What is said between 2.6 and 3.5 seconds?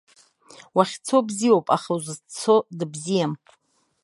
дыбзиам.